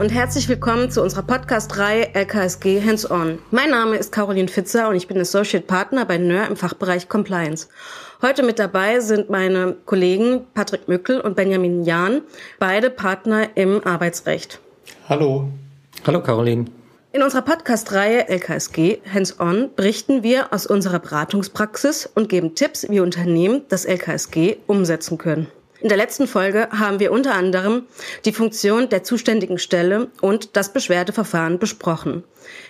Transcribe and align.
und 0.00 0.08
herzlich 0.08 0.48
willkommen 0.48 0.90
zu 0.90 1.02
unserer 1.02 1.24
Podcast-Reihe 1.24 2.14
LKSG 2.14 2.82
Hands-On. 2.82 3.38
Mein 3.50 3.68
Name 3.68 3.96
ist 3.96 4.10
Caroline 4.10 4.48
Fitzer 4.48 4.88
und 4.88 4.96
ich 4.96 5.06
bin 5.06 5.20
Associate 5.20 5.62
Partner 5.62 6.06
bei 6.06 6.16
NÖR 6.16 6.48
im 6.48 6.56
Fachbereich 6.56 7.10
Compliance. 7.10 7.68
Heute 8.22 8.42
mit 8.42 8.58
dabei 8.58 9.00
sind 9.00 9.28
meine 9.28 9.76
Kollegen 9.84 10.46
Patrick 10.54 10.88
Mückel 10.88 11.20
und 11.20 11.36
Benjamin 11.36 11.84
Jahn, 11.84 12.22
beide 12.58 12.88
Partner 12.88 13.54
im 13.56 13.86
Arbeitsrecht. 13.86 14.58
Hallo. 15.06 15.50
Hallo 16.06 16.22
Caroline. 16.22 16.64
In 17.12 17.22
unserer 17.22 17.42
Podcast-Reihe 17.42 18.26
LKSG 18.26 19.02
Hands-On 19.12 19.68
berichten 19.76 20.22
wir 20.22 20.54
aus 20.54 20.66
unserer 20.66 21.00
Beratungspraxis 21.00 22.06
und 22.06 22.30
geben 22.30 22.54
Tipps, 22.54 22.88
wie 22.88 23.00
Unternehmen 23.00 23.64
das 23.68 23.84
LKSG 23.84 24.60
umsetzen 24.66 25.18
können. 25.18 25.48
In 25.80 25.88
der 25.88 25.96
letzten 25.96 26.26
Folge 26.26 26.68
haben 26.70 27.00
wir 27.00 27.10
unter 27.10 27.34
anderem 27.34 27.84
die 28.26 28.32
Funktion 28.32 28.90
der 28.90 29.02
zuständigen 29.02 29.58
Stelle 29.58 30.08
und 30.20 30.56
das 30.56 30.74
Beschwerdeverfahren 30.74 31.58
besprochen. 31.58 32.22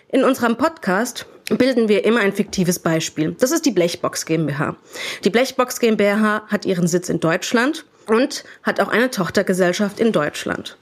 In 0.09 0.23
unserem 0.23 0.57
Podcast 0.57 1.27
bilden 1.51 1.89
wir 1.89 2.05
immer 2.05 2.21
ein 2.21 2.33
fiktives 2.33 2.79
Beispiel. 2.79 3.35
Das 3.41 3.51
ist 3.51 3.67
die 3.67 3.73
Blechbox 3.73 4.27
GmbH. 4.27 4.77
Die 5.25 5.31
Blechbox 5.31 5.81
GmbH 5.81 6.45
hat 6.47 6.65
ihren 6.65 6.87
Sitz 6.87 7.09
in 7.09 7.19
Deutschland 7.19 7.85
und 8.07 8.45
hat 8.63 8.79
auch 8.79 8.89
eine 8.89 9.11
Tochtergesellschaft 9.11 9.99
in 9.99 10.13
Deutschland 10.13 10.77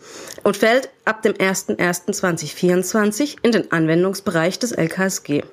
und 0.44 0.58
fällt 0.58 0.90
ab 1.06 1.22
dem 1.22 1.32
01.01.2024 1.32 3.36
in 3.42 3.52
den 3.52 3.72
Anwendungsbereich 3.72 4.58
des 4.58 4.72
LKSG. 4.72 5.44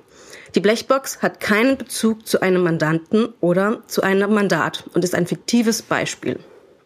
Die 0.55 0.59
Blechbox 0.59 1.21
hat 1.21 1.39
keinen 1.39 1.77
Bezug 1.77 2.27
zu 2.27 2.41
einem 2.41 2.63
Mandanten 2.63 3.33
oder 3.39 3.81
zu 3.87 4.01
einem 4.01 4.33
Mandat 4.33 4.83
und 4.93 5.05
ist 5.05 5.15
ein 5.15 5.27
fiktives 5.27 5.81
Beispiel. 5.81 6.37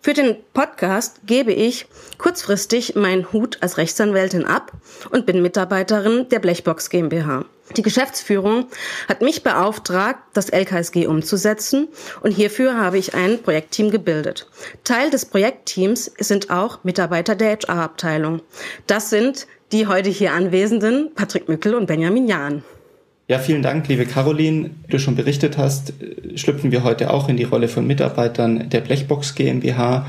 Für 0.02 0.14
den 0.14 0.38
Podcast 0.54 1.20
gebe 1.26 1.52
ich 1.52 1.86
kurzfristig 2.18 2.96
meinen 2.96 3.34
Hut 3.34 3.58
als 3.60 3.78
Rechtsanwältin 3.78 4.46
ab 4.46 4.72
und 5.10 5.26
bin 5.26 5.42
Mitarbeiterin 5.42 6.30
der 6.30 6.40
Blechbox 6.40 6.90
GmbH. 6.90 7.44
Die 7.76 7.82
Geschäftsführung 7.82 8.68
hat 9.10 9.22
mich 9.22 9.44
beauftragt, 9.44 10.20
das 10.34 10.50
LKSG 10.50 11.06
umzusetzen 11.06 11.90
und 12.22 12.32
hierfür 12.32 12.78
habe 12.78 12.98
ich 12.98 13.14
ein 13.14 13.44
Projektteam 13.44 13.92
gebildet. 13.92 14.50
Teil 14.86 15.10
des 15.10 15.26
Projektteams 15.26 16.12
sind 16.18 16.50
auch 16.50 16.86
Mitarbeiter 16.86 17.36
der 17.36 17.58
HR-Abteilung. 17.58 18.42
Das 18.88 19.10
sind 19.10 19.48
die 19.74 19.86
heute 19.86 20.10
hier 20.10 20.32
Anwesenden 20.32 21.14
Patrick 21.14 21.50
Mückel 21.50 21.76
und 21.76 21.88
Benjamin 21.88 22.28
Jahn. 22.28 22.64
Ja, 23.30 23.38
vielen 23.38 23.62
Dank, 23.62 23.88
liebe 23.88 24.08
Caroline. 24.08 24.72
Wie 24.88 24.92
du 24.92 24.98
schon 24.98 25.16
berichtet 25.16 25.60
hast, 25.60 25.94
schlüpfen 26.34 26.72
wir 26.72 26.84
heute 26.84 27.14
auch 27.14 27.30
in 27.30 27.38
die 27.38 27.44
Rolle 27.44 27.68
von 27.68 27.86
Mitarbeitern 27.86 28.72
der 28.72 28.82
Blechbox 28.82 29.36
GmbH. 29.36 30.08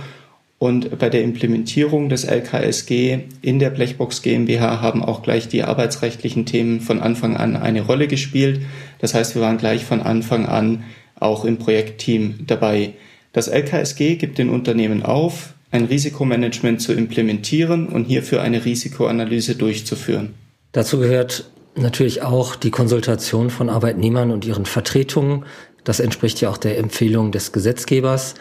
Und 0.58 0.98
bei 0.98 1.10
der 1.10 1.22
Implementierung 1.22 2.08
des 2.08 2.24
LKSG 2.24 3.18
in 3.42 3.58
der 3.58 3.68
Blechbox 3.68 4.22
GmbH 4.22 4.80
haben 4.80 5.04
auch 5.04 5.22
gleich 5.22 5.48
die 5.48 5.64
arbeitsrechtlichen 5.64 6.46
Themen 6.46 6.80
von 6.80 6.98
Anfang 6.98 7.36
an 7.36 7.56
eine 7.56 7.82
Rolle 7.82 8.08
gespielt. 8.08 8.62
Das 9.00 9.12
heißt, 9.12 9.34
wir 9.34 9.42
waren 9.42 9.58
gleich 9.58 9.84
von 9.84 10.00
Anfang 10.00 10.46
an 10.46 10.84
auch 11.16 11.44
im 11.44 11.58
Projektteam 11.58 12.46
dabei. 12.46 12.94
Das 13.34 13.48
LKSG 13.48 14.16
gibt 14.16 14.38
den 14.38 14.48
Unternehmen 14.48 15.02
auf, 15.02 15.52
ein 15.70 15.84
Risikomanagement 15.84 16.80
zu 16.80 16.94
implementieren 16.94 17.86
und 17.86 18.06
hierfür 18.06 18.40
eine 18.40 18.64
Risikoanalyse 18.64 19.56
durchzuführen. 19.56 20.32
Dazu 20.72 20.98
gehört 20.98 21.44
natürlich 21.81 22.23
auch 22.23 22.56
die 22.56 22.70
Konsultation 22.70 23.50
von 23.50 23.69
Arbeitnehmern 23.69 24.31
und 24.31 24.45
ihren 24.45 24.67
Vertretungen. 24.67 25.45
Das 25.84 26.00
entspricht 26.00 26.41
ja 26.41 26.50
auch 26.50 26.56
der 26.56 26.78
Empfehlung 26.78 27.33
des 27.33 27.53
Gesetzgebers. 27.53 28.34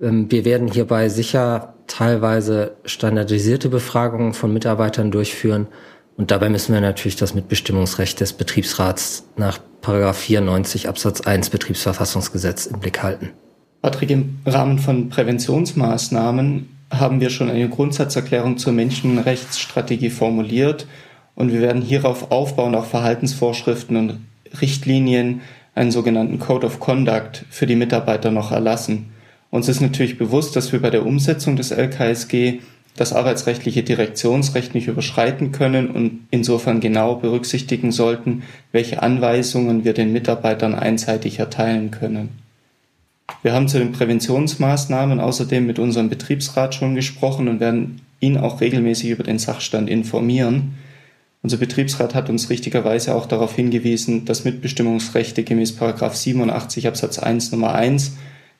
Ähm, 0.00 0.30
wir 0.30 0.44
werden 0.44 0.68
hierbei 0.68 1.08
sicher 1.08 1.74
teilweise 1.86 2.76
standardisierte 2.84 3.68
Befragungen 3.68 4.34
von 4.34 4.52
Mitarbeitern 4.52 5.10
durchführen. 5.10 5.66
Und 6.16 6.30
dabei 6.30 6.48
müssen 6.48 6.74
wir 6.74 6.80
natürlich 6.80 7.16
das 7.16 7.34
Mitbestimmungsrecht 7.34 8.20
des 8.20 8.32
Betriebsrats 8.34 9.24
nach 9.36 9.58
94 9.82 10.88
Absatz 10.88 11.22
1 11.22 11.50
Betriebsverfassungsgesetz 11.50 12.66
im 12.66 12.78
Blick 12.80 13.02
halten. 13.02 13.30
Patrick, 13.80 14.10
im 14.10 14.38
Rahmen 14.46 14.78
von 14.78 15.08
Präventionsmaßnahmen 15.08 16.68
haben 16.90 17.20
wir 17.20 17.30
schon 17.30 17.50
eine 17.50 17.68
Grundsatzerklärung 17.68 18.58
zur 18.58 18.72
Menschenrechtsstrategie 18.72 20.10
formuliert 20.10 20.86
und 21.34 21.52
wir 21.52 21.60
werden 21.60 21.82
hierauf 21.82 22.30
aufbauen, 22.30 22.74
auch 22.74 22.84
Verhaltensvorschriften 22.84 23.96
und 23.96 24.20
Richtlinien, 24.60 25.40
einen 25.74 25.90
sogenannten 25.90 26.38
Code 26.38 26.66
of 26.66 26.80
Conduct 26.80 27.44
für 27.50 27.66
die 27.66 27.76
Mitarbeiter 27.76 28.30
noch 28.30 28.52
erlassen. 28.52 29.12
Uns 29.50 29.68
ist 29.68 29.80
natürlich 29.80 30.18
bewusst, 30.18 30.56
dass 30.56 30.72
wir 30.72 30.82
bei 30.82 30.90
der 30.90 31.06
Umsetzung 31.06 31.56
des 31.56 31.70
LKSG 31.70 32.60
das 32.96 33.12
arbeitsrechtliche 33.12 33.82
Direktionsrecht 33.82 34.74
nicht 34.74 34.86
überschreiten 34.86 35.50
können 35.52 35.90
und 35.90 36.26
insofern 36.30 36.80
genau 36.80 37.16
berücksichtigen 37.16 37.90
sollten, 37.90 38.42
welche 38.70 39.02
Anweisungen 39.02 39.84
wir 39.84 39.94
den 39.94 40.12
Mitarbeitern 40.12 40.74
einseitig 40.74 41.38
erteilen 41.38 41.90
können. 41.90 42.28
Wir 43.42 43.54
haben 43.54 43.68
zu 43.68 43.78
den 43.78 43.92
Präventionsmaßnahmen 43.92 45.20
außerdem 45.20 45.66
mit 45.66 45.78
unserem 45.78 46.10
Betriebsrat 46.10 46.74
schon 46.74 46.94
gesprochen 46.94 47.48
und 47.48 47.60
werden 47.60 48.02
ihn 48.20 48.36
auch 48.36 48.60
regelmäßig 48.60 49.10
über 49.10 49.24
den 49.24 49.38
Sachstand 49.38 49.88
informieren. 49.88 50.74
Unser 51.42 51.56
Betriebsrat 51.56 52.14
hat 52.14 52.30
uns 52.30 52.50
richtigerweise 52.50 53.16
auch 53.16 53.26
darauf 53.26 53.56
hingewiesen, 53.56 54.24
dass 54.24 54.44
Mitbestimmungsrechte 54.44 55.42
gemäß 55.42 55.76
87 55.76 56.86
Absatz 56.86 57.18
1 57.18 57.50
Nummer 57.50 57.74
1 57.74 58.12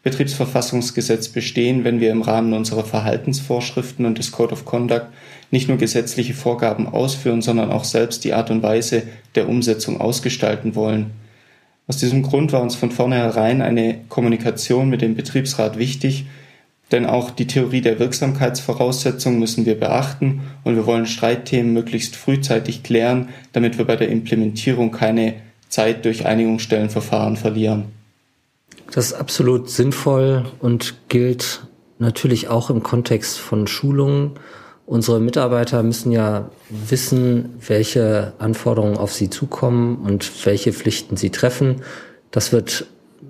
Betriebsverfassungsgesetz 0.03 1.29
bestehen, 1.29 1.85
wenn 1.85 2.01
wir 2.01 2.11
im 2.11 2.23
Rahmen 2.23 2.53
unserer 2.55 2.83
Verhaltensvorschriften 2.83 4.05
und 4.05 4.19
des 4.19 4.33
Code 4.33 4.53
of 4.53 4.65
Conduct 4.65 5.07
nicht 5.53 5.69
nur 5.69 5.79
gesetzliche 5.79 6.35
Vorgaben 6.35 6.89
ausführen, 6.89 7.41
sondern 7.41 7.71
auch 7.71 7.85
selbst 7.85 8.25
die 8.25 8.33
Art 8.33 8.51
und 8.51 8.65
Weise 8.65 9.05
der 9.37 9.49
Umsetzung 9.49 10.01
ausgestalten 10.01 10.75
wollen. 10.75 11.13
Aus 11.87 11.99
diesem 11.99 12.23
Grund 12.23 12.53
war 12.53 12.63
uns 12.63 12.75
von 12.75 12.91
vornherein 12.91 13.63
eine 13.63 14.01
Kommunikation 14.09 14.89
mit 14.89 15.03
dem 15.03 15.15
Betriebsrat 15.15 15.79
wichtig, 15.79 16.27
denn 16.93 17.07
auch 17.07 17.31
die 17.31 17.47
Theorie 17.47 17.81
der 17.81 17.99
Wirksamkeitsvoraussetzung 17.99 19.39
müssen 19.39 19.67
wir 19.67 19.79
beachten 19.79 20.43
und 20.63 20.77
wir 20.77 20.87
wollen 20.87 21.07
Streitthemen 21.07 21.73
möglichst 21.73 22.15
frühzeitig 22.15 22.83
klären, 22.83 23.31
damit 23.53 23.79
wir 23.79 23.87
bei 23.87 23.97
der 23.97 24.09
Implementierung 24.09 24.93
keine 24.93 25.35
Zeit 25.69 26.05
durch 26.05 26.27
Einigungsstellenverfahren 26.27 27.37
verlieren. 27.37 27.87
Das 28.91 29.07
ist 29.07 29.15
absolut 29.15 29.71
sinnvoll 29.71 30.45
und 30.61 30.95
gilt 31.09 31.63
natürlich 31.99 32.49
auch 32.49 32.69
im 32.69 32.83
Kontext 32.83 33.39
von 33.39 33.67
Schulungen. 33.67 34.33
Unsere 34.85 35.21
Mitarbeiter 35.21 35.83
müssen 35.83 36.13
ja 36.13 36.51
wissen, 36.69 37.55
welche 37.67 38.35
Anforderungen 38.39 38.99
auf 38.99 39.15
sie 39.15 39.31
zukommen 39.31 39.97
und 39.97 40.31
welche 40.45 40.73
Pflichten 40.75 41.17
sie 41.17 41.31
treffen. 41.31 41.77
Das 42.31 42.53
wird 42.53 42.87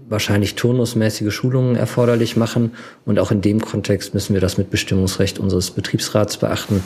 wahrscheinlich 0.09 0.55
turnusmäßige 0.55 1.33
Schulungen 1.33 1.77
erforderlich 1.77 2.37
machen. 2.37 2.73
Und 3.05 3.19
auch 3.19 3.31
in 3.31 3.41
dem 3.41 3.61
Kontext 3.61 4.15
müssen 4.15 4.35
wir 4.35 4.41
das 4.41 4.59
Mitbestimmungsrecht 4.59 5.39
unseres 5.39 5.71
Betriebsrats 5.71 6.37
beachten 6.37 6.83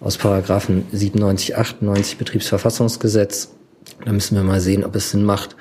aus 0.00 0.16
Paragraphen 0.16 0.86
97, 0.92 1.56
98 1.56 2.16
Betriebsverfassungsgesetz. 2.16 3.50
Da 4.04 4.12
müssen 4.12 4.36
wir 4.36 4.42
mal 4.42 4.60
sehen, 4.60 4.84
ob 4.84 4.96
es 4.96 5.10
Sinn 5.10 5.24
macht, 5.24 5.56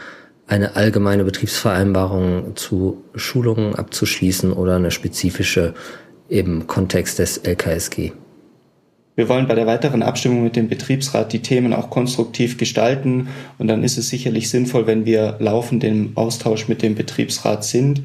eine 0.47 0.75
allgemeine 0.75 1.23
Betriebsvereinbarung 1.25 2.55
zu 2.55 3.03
Schulungen 3.15 3.75
abzuschließen 3.75 4.51
oder 4.51 4.77
eine 4.77 4.91
spezifische 4.91 5.73
im 6.27 6.67
Kontext 6.67 7.19
des 7.19 7.37
LKSG. 7.39 8.13
Wir 9.19 9.27
wollen 9.27 9.49
bei 9.49 9.55
der 9.55 9.67
weiteren 9.67 10.01
Abstimmung 10.01 10.43
mit 10.43 10.55
dem 10.55 10.69
Betriebsrat 10.69 11.33
die 11.33 11.41
Themen 11.41 11.73
auch 11.73 11.89
konstruktiv 11.89 12.57
gestalten 12.57 13.27
und 13.57 13.67
dann 13.67 13.83
ist 13.83 13.97
es 13.97 14.07
sicherlich 14.07 14.47
sinnvoll, 14.47 14.87
wenn 14.87 15.05
wir 15.05 15.35
laufend 15.39 15.83
im 15.83 16.13
Austausch 16.15 16.69
mit 16.69 16.81
dem 16.81 16.95
Betriebsrat 16.95 17.65
sind. 17.65 18.03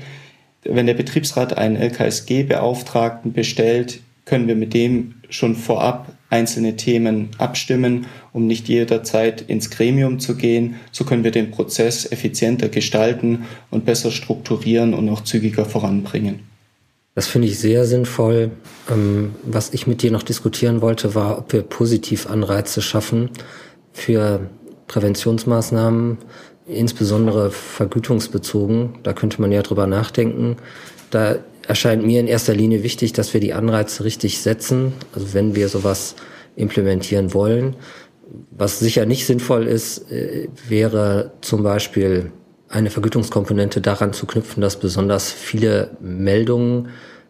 Wenn 0.65 0.87
der 0.87 0.95
Betriebsrat 0.95 1.57
einen 1.57 1.77
LKSG-Beauftragten 1.77 3.33
bestellt, 3.33 4.01
können 4.25 4.49
wir 4.49 4.57
mit 4.57 4.75
dem 4.75 5.15
schon 5.31 5.55
vorab 5.55 6.13
einzelne 6.31 6.75
Themen 6.75 7.29
abstimmen, 7.39 8.07
um 8.33 8.49
nicht 8.49 8.67
jederzeit 8.69 9.41
ins 9.41 9.71
Gremium 9.71 10.19
zu 10.19 10.37
gehen. 10.37 10.81
So 10.91 11.05
können 11.05 11.23
wir 11.23 11.31
den 11.31 11.53
Prozess 11.53 12.11
effizienter 12.11 12.69
gestalten 12.69 13.45
und 13.71 13.85
besser 13.85 14.11
strukturieren 14.11 14.95
und 14.95 15.09
auch 15.09 15.23
zügiger 15.23 15.65
voranbringen. 15.65 16.54
Das 17.15 17.29
finde 17.29 17.49
ich 17.49 17.59
sehr 17.59 17.85
sinnvoll. 17.85 18.51
Ähm, 18.91 19.35
was 19.45 19.73
ich 19.73 19.87
mit 19.87 20.03
dir 20.03 20.11
noch 20.11 20.23
diskutieren 20.23 20.81
wollte, 20.81 21.15
war, 21.15 21.39
ob 21.39 21.53
wir 21.53 21.63
positiv 21.63 22.29
Anreize 22.29 22.83
schaffen 22.83 23.31
für 23.93 24.51
Präventionsmaßnahmen, 24.89 26.19
insbesondere 26.67 27.51
vergütungsbezogen. 27.51 28.99
Da 29.03 29.13
könnte 29.13 29.41
man 29.41 29.53
ja 29.53 29.63
drüber 29.63 29.87
nachdenken. 29.87 30.57
Da 31.11 31.37
erscheint 31.67 32.05
mir 32.05 32.21
in 32.21 32.27
erster 32.27 32.55
Linie 32.55 32.83
wichtig, 32.83 33.13
dass 33.13 33.33
wir 33.33 33.41
die 33.41 33.55
Anreize 33.55 34.05
richtig 34.05 34.41
setzen. 34.41 34.93
Also 35.15 35.35
wenn 35.35 35.55
wir 35.55 35.69
sowas 35.69 36.17
implementieren 36.57 37.33
wollen. 37.33 37.77
Was 38.51 38.81
sicher 38.81 39.07
nicht 39.07 39.27
sinnvoll 39.27 39.65
ist, 39.65 40.11
äh, 40.11 40.49
wäre 40.69 41.33
zum 41.41 41.63
Beispiel 41.63 42.33
eine 42.69 42.91
Vergütungskomponente 42.91 43.81
daran 43.81 44.13
zu 44.13 44.27
knüpfen, 44.27 44.61
dass 44.61 44.79
besonders 44.79 45.33
viele 45.33 45.91
Meldungen 46.01 46.89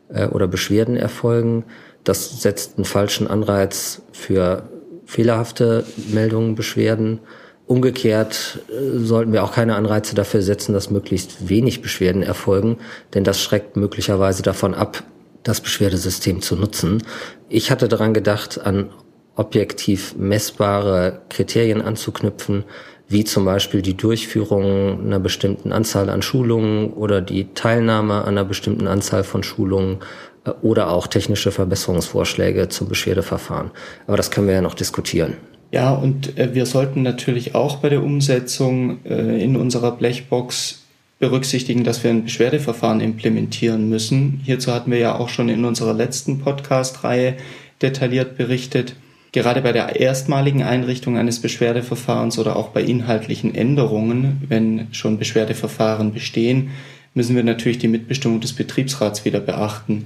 äh, 0.09 0.27
oder 0.27 0.47
Beschwerden 0.47 0.97
erfolgen. 0.97 1.65
Das 2.05 2.43
setzt 2.43 2.77
einen 2.77 2.85
falschen 2.85 3.27
Anreiz 3.27 4.03
für 4.13 4.69
fehlerhafte 5.07 5.85
Meldungen, 6.13 6.55
Beschwerden. 6.55 7.21
Umgekehrt 7.67 8.61
äh, 8.69 8.99
sollten 8.99 9.33
wir 9.33 9.45
auch 9.45 9.53
keine 9.53 9.75
Anreize 9.75 10.15
dafür 10.15 10.43
setzen, 10.43 10.73
dass 10.73 10.91
möglichst 10.91 11.49
wenig 11.49 11.83
Beschwerden 11.83 12.23
erfolgen, 12.23 12.79
denn 13.15 13.25
das 13.25 13.41
schreckt 13.41 13.77
möglicherweise 13.77 14.43
davon 14.43 14.75
ab, 14.75 15.03
das 15.43 15.61
Beschwerdesystem 15.61 16.41
zu 16.43 16.57
nutzen. 16.57 17.03
Ich 17.49 17.71
hatte 17.71 17.89
daran 17.89 18.15
gedacht, 18.15 18.61
an 18.65 18.91
objektiv 19.37 20.15
messbare 20.17 21.23
Kriterien 21.29 21.83
anzuknüpfen, 21.83 22.65
wie 23.09 23.25
zum 23.25 23.45
Beispiel 23.45 23.83
die 23.83 23.97
Durchführung 23.97 25.05
einer 25.05 25.21
bestimmten 25.21 25.73
Anzahl 25.73 26.09
an 26.09 26.23
Schulungen 26.23 26.93
oder 26.93 27.21
die 27.21 27.53
Teilnahme 27.55 28.23
an 28.23 28.29
einer 28.29 28.45
bestimmten 28.45 28.87
Anzahl 28.87 29.25
von 29.25 29.43
Schulungen 29.43 29.99
äh, 30.45 30.51
oder 30.63 30.91
auch 30.91 31.07
technische 31.07 31.51
Verbesserungsvorschläge 31.51 32.69
zum 32.69 32.89
Beschwerdeverfahren. 32.89 33.71
Aber 34.07 34.17
das 34.17 34.31
können 34.31 34.47
wir 34.47 34.55
ja 34.55 34.63
noch 34.63 34.75
diskutieren. 34.75 35.35
Ja, 35.71 35.93
und 35.93 36.39
äh, 36.39 36.55
wir 36.55 36.67
sollten 36.67 37.03
natürlich 37.03 37.55
auch 37.55 37.77
bei 37.77 37.89
der 37.89 38.03
Umsetzung 38.03 39.05
äh, 39.05 39.43
in 39.43 39.57
unserer 39.57 39.93
Blechbox 39.93 40.85
berücksichtigen, 41.19 41.85
dass 41.85 42.03
wir 42.05 42.11
ein 42.11 42.25
Beschwerdeverfahren 42.25 43.01
implementieren 43.01 43.89
müssen. 43.89 44.41
Hierzu 44.45 44.73
hatten 44.73 44.91
wir 44.91 44.99
ja 44.99 45.19
auch 45.19 45.29
schon 45.29 45.49
in 45.49 45.65
unserer 45.65 45.93
letzten 45.93 46.41
Podcast-Reihe 46.41 47.37
detailliert 47.83 48.37
berichtet. 48.37 48.95
Gerade 49.35 49.63
bei 49.63 49.73
der 49.73 49.99
erstmaligen 49.99 50.63
Einrichtung 50.63 51.19
eines 51.19 51.41
Beschwerdeverfahrens 51.41 52.39
oder 52.39 52.55
auch 52.55 52.69
bei 52.69 52.85
inhaltlichen 52.85 53.53
Änderungen, 53.53 54.41
wenn 54.47 54.87
schon 54.93 55.19
Beschwerdeverfahren 55.19 56.13
bestehen, 56.13 56.71
müssen 57.15 57.35
wir 57.35 57.43
natürlich 57.43 57.79
die 57.79 57.89
Mitbestimmung 57.89 58.41
des 58.41 58.53
Betriebsrats 58.53 59.25
wieder 59.25 59.41
beachten. 59.41 60.05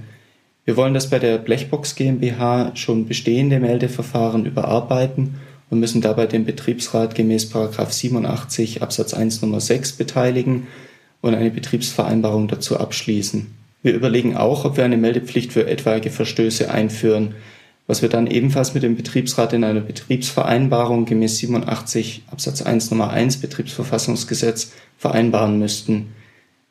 Wir 0.65 0.79
wollen 0.79 0.95
das 0.95 1.11
bei 1.11 1.19
der 1.19 1.37
Blechbox 1.37 1.95
GmbH 1.95 2.75
schon 2.75 3.07
bestehende 3.07 3.61
Meldeverfahren 3.61 4.47
überarbeiten 4.47 5.35
und 5.69 5.79
müssen 5.79 6.01
dabei 6.01 6.25
den 6.25 6.47
Betriebsrat 6.47 7.15
gemäß 7.15 7.51
87 7.53 8.81
Absatz 8.81 9.13
1 9.13 9.43
Nummer 9.43 9.61
6 9.61 9.93
beteiligen 9.93 10.69
und 11.21 11.35
eine 11.35 11.51
Betriebsvereinbarung 11.51 12.49
dazu 12.49 12.81
abschließen. 12.81 13.49
Wir 13.83 13.93
überlegen 13.93 14.39
auch, 14.39 14.65
ob 14.65 14.79
wir 14.79 14.87
eine 14.87 14.97
Meldepflicht 14.97 15.53
für 15.53 15.67
etwaige 15.67 16.09
Verstöße 16.09 16.71
einführen, 16.71 17.35
was 17.89 18.03
wir 18.03 18.11
dann 18.11 18.27
ebenfalls 18.27 18.75
mit 18.75 18.83
dem 18.85 18.97
Betriebsrat 18.97 19.55
in 19.55 19.65
einer 19.65 19.81
Betriebsvereinbarung 19.81 21.07
gemäß 21.07 21.39
87 21.39 22.23
Absatz 22.31 22.63
1 22.63 22.91
Nummer 22.91 23.11
1 23.11 23.39
Betriebsverfassungsgesetz 23.39 24.73
vereinbaren 24.99 25.59
müssten. 25.59 26.13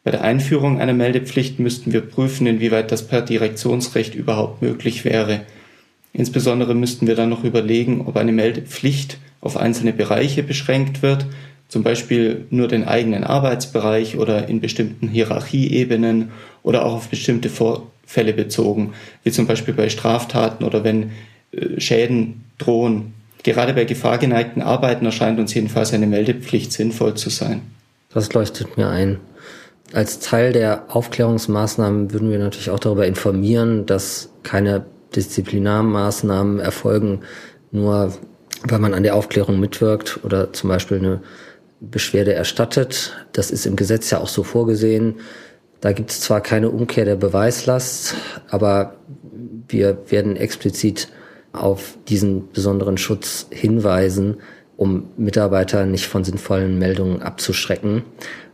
Bei 0.04 0.12
der 0.12 0.22
Einführung 0.22 0.80
einer 0.80 0.94
Meldepflicht 0.94 1.60
müssten 1.60 1.92
wir 1.92 2.02
prüfen, 2.02 2.46
inwieweit 2.46 2.92
das 2.92 3.08
per 3.08 3.24
Direktionsrecht 3.24 4.14
überhaupt 4.14 4.62
möglich 4.62 5.04
wäre. 5.04 5.42
Insbesondere 6.14 6.76
müssten 6.76 7.08
wir 7.08 7.16
dann 7.16 7.30
noch 7.30 7.44
überlegen, 7.44 8.02
ob 8.06 8.16
eine 8.16 8.32
Meldepflicht 8.32 9.18
auf 9.42 9.58
einzelne 9.58 9.94
Bereiche 9.94 10.44
beschränkt 10.44 11.02
wird, 11.02 11.26
zum 11.68 11.84
Beispiel 11.84 12.46
nur 12.50 12.68
den 12.68 12.86
eigenen 12.86 13.24
Arbeitsbereich 13.24 14.18
oder 14.18 14.48
in 14.48 14.62
bestimmten 14.62 15.08
Hierarchieebenen 15.08 16.32
oder 16.64 16.86
auch 16.86 16.94
auf 16.94 17.10
bestimmte 17.10 17.50
Vor 17.50 17.92
Fälle 18.06 18.34
bezogen, 18.34 18.94
wie 19.24 19.32
zum 19.32 19.48
Beispiel 19.48 19.74
bei 19.74 19.90
Straftaten 19.90 20.64
oder 20.64 20.84
wenn 20.86 21.12
äh, 21.52 21.80
Schäden 21.80 22.46
drohen. 22.58 23.14
Gerade 23.44 23.74
bei 23.74 23.84
gefahrgeneigten 23.84 24.62
Arbeiten 24.62 25.06
erscheint 25.06 25.40
uns 25.40 25.54
jedenfalls 25.54 25.94
eine 25.94 26.08
Meldepflicht 26.08 26.72
sinnvoll 26.72 27.16
zu 27.16 27.30
sein. 27.30 27.62
Das 28.14 28.32
leuchtet 28.34 28.78
mir 28.78 28.90
ein. 28.90 29.20
Als 29.94 30.20
Teil 30.20 30.54
der 30.54 30.86
Aufklärungsmaßnahmen 30.90 32.12
würden 32.12 32.30
wir 32.30 32.40
natürlich 32.40 32.70
auch 32.70 32.80
darüber 32.80 33.06
informieren, 33.06 33.86
dass 33.86 34.30
keine 34.44 34.86
Disziplinarmaßnahmen 35.16 36.60
erfolgen, 36.60 37.22
nur 37.72 38.14
weil 38.64 38.80
man 38.80 38.94
an 38.94 39.04
der 39.04 39.16
Aufklärung 39.16 39.60
mitwirkt 39.60 40.20
oder 40.24 40.52
zum 40.52 40.70
Beispiel 40.70 40.98
eine 40.98 41.22
Beschwerde 41.80 42.34
erstattet. 42.34 43.14
Das 43.34 43.52
ist 43.52 43.66
im 43.66 43.76
Gesetz 43.76 44.10
ja 44.10 44.20
auch 44.20 44.28
so 44.28 44.44
vorgesehen. 44.44 45.16
Da 45.82 45.92
gibt 45.92 46.12
es 46.12 46.22
zwar 46.22 46.42
keine 46.42 46.70
Umkehr 46.70 47.06
der 47.06 47.16
Beweislast, 47.16 48.16
aber 48.50 48.96
wir 49.68 49.98
werden 50.10 50.36
explizit 50.36 51.10
auf 51.54 51.98
diesen 52.08 52.52
besonderen 52.52 52.98
Schutz 52.98 53.48
hinweisen, 53.52 54.38
um 54.76 55.10
Mitarbeiter 55.18 55.86
nicht 55.86 56.08
von 56.08 56.24
sinnvollen 56.24 56.78
Meldungen 56.78 57.22
abzuschrecken 57.22 58.04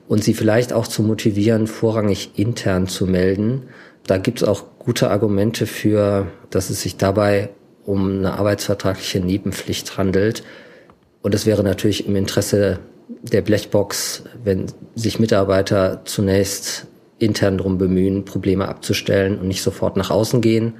und 0.08 0.24
sie 0.24 0.34
vielleicht 0.34 0.74
auch 0.74 0.88
zu 0.88 1.04
motivieren, 1.04 1.68
vorrangig 1.68 2.31
intern 2.36 2.88
zu 2.88 3.08
melden. 3.08 3.64
Da 4.06 4.18
gibt 4.18 4.42
es 4.42 4.48
auch 4.48 4.66
gute 4.80 5.10
Argumente 5.10 5.66
für, 5.66 6.28
dass 6.50 6.69
es 6.69 6.81
sich 6.81 6.98
dabei 6.98 7.50
um 7.86 8.19
eine 8.19 8.34
arbeitsvertragliche 8.34 9.19
Nebenpflicht 9.19 9.98
handelt. 9.98 10.44
Und 11.22 11.34
es 11.36 11.46
wäre 11.46 11.64
natürlich 11.64 12.08
im 12.08 12.16
Interesse 12.16 12.80
der 13.08 13.42
Blechbox, 13.42 14.24
wenn 14.44 14.66
sich 14.96 15.20
Mitarbeiter 15.20 16.02
zunächst 16.06 16.88
intern 17.20 17.58
darum 17.58 17.78
bemühen, 17.78 18.26
Probleme 18.26 18.68
abzustellen 18.68 19.40
und 19.40 19.48
nicht 19.48 19.64
sofort 19.64 19.98
nach 19.98 20.10
außen 20.12 20.42
gehen. 20.42 20.74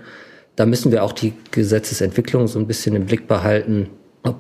Da 0.56 0.66
müssen 0.66 0.92
wir 0.92 1.04
auch 1.04 1.14
die 1.14 1.34
Gesetzesentwicklung 1.52 2.48
so 2.48 2.60
ein 2.60 2.68
bisschen 2.68 2.96
im 2.96 3.06
Blick 3.06 3.28
behalten, 3.28 3.90
ob 4.24 4.36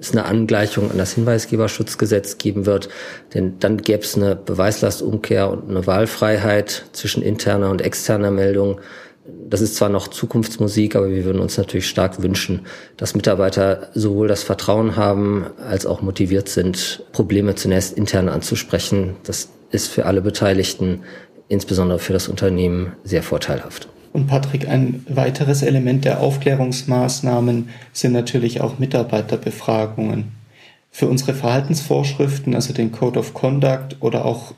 es 0.00 0.12
eine 0.12 0.24
Angleichung 0.24 0.90
an 0.90 0.98
das 0.98 1.12
Hinweisgeberschutzgesetz 1.14 2.38
geben 2.38 2.66
wird, 2.66 2.88
denn 3.34 3.58
dann 3.60 3.76
gäbe 3.78 4.02
es 4.02 4.16
eine 4.16 4.34
Beweislastumkehr 4.34 5.48
und 5.50 5.70
eine 5.70 5.86
Wahlfreiheit 5.86 6.86
zwischen 6.92 7.22
interner 7.22 7.70
und 7.70 7.82
externer 7.82 8.30
Meldung. 8.30 8.80
Das 9.24 9.60
ist 9.60 9.76
zwar 9.76 9.88
noch 9.88 10.08
Zukunftsmusik, 10.08 10.96
aber 10.96 11.10
wir 11.10 11.24
würden 11.24 11.40
uns 11.40 11.56
natürlich 11.56 11.88
stark 11.88 12.22
wünschen, 12.22 12.62
dass 12.96 13.14
Mitarbeiter 13.14 13.90
sowohl 13.94 14.26
das 14.26 14.42
Vertrauen 14.42 14.96
haben 14.96 15.46
als 15.64 15.86
auch 15.86 16.02
motiviert 16.02 16.48
sind, 16.48 17.04
Probleme 17.12 17.54
zunächst 17.54 17.96
intern 17.96 18.28
anzusprechen. 18.28 19.14
Das 19.24 19.48
ist 19.70 19.88
für 19.88 20.06
alle 20.06 20.22
Beteiligten, 20.22 21.02
insbesondere 21.48 21.98
für 21.98 22.12
das 22.12 22.28
Unternehmen, 22.28 22.94
sehr 23.04 23.22
vorteilhaft. 23.22 23.88
Und 24.12 24.26
Patrick, 24.26 24.68
ein 24.68 25.06
weiteres 25.08 25.62
Element 25.62 26.04
der 26.04 26.20
Aufklärungsmaßnahmen 26.20 27.70
sind 27.92 28.12
natürlich 28.12 28.60
auch 28.60 28.78
Mitarbeiterbefragungen. 28.78 30.32
Für 30.90 31.06
unsere 31.06 31.32
Verhaltensvorschriften, 31.32 32.54
also 32.54 32.74
den 32.74 32.92
Code 32.92 33.18
of 33.18 33.32
Conduct 33.32 33.96
oder 34.00 34.26
auch 34.26 34.52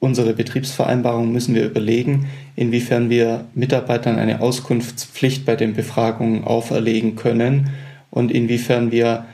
unsere 0.00 0.32
Betriebsvereinbarung, 0.34 1.32
müssen 1.32 1.54
wir 1.54 1.64
überlegen, 1.64 2.28
inwiefern 2.56 3.10
wir 3.10 3.46
Mitarbeitern 3.54 4.18
eine 4.18 4.40
Auskunftspflicht 4.40 5.44
bei 5.44 5.56
den 5.56 5.74
Befragungen 5.74 6.44
auferlegen 6.44 7.16
können 7.16 7.70
und 8.10 8.30
inwiefern 8.30 8.92
wir 8.92 9.26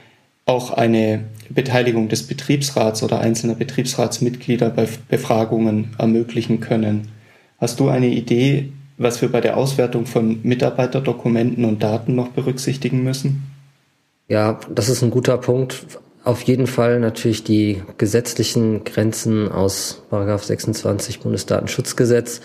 auch 0.47 0.71
eine 0.71 1.25
Beteiligung 1.51 2.09
des 2.09 2.27
Betriebsrats 2.27 3.03
oder 3.03 3.21
einzelner 3.21 3.55
Betriebsratsmitglieder 3.55 4.71
bei 4.71 4.89
Befragungen 5.09 5.95
ermöglichen 5.99 6.61
können. 6.61 7.09
Hast 7.59 7.81
du 7.81 7.89
eine 7.89 8.09
Idee, 8.09 8.73
was 8.97 9.21
wir 9.23 9.31
bei 9.31 9.41
der 9.41 9.57
Auswertung 9.57 10.07
von 10.07 10.41
Mitarbeiterdokumenten 10.43 11.65
und 11.65 11.83
Daten 11.83 12.15
noch 12.15 12.29
berücksichtigen 12.29 13.03
müssen? 13.03 13.43
Ja, 14.29 14.59
das 14.75 14.89
ist 14.89 15.03
ein 15.03 15.11
guter 15.11 15.37
Punkt. 15.39 15.87
Auf 16.25 16.41
jeden 16.43 16.67
Fall 16.67 17.01
natürlich 17.01 17.45
die 17.45 17.83
gesetzlichen 17.99 18.85
Grenzen 18.85 19.53
aus 19.53 20.03
26 20.11 21.21
Bundesdatenschutzgesetz. 21.21 22.41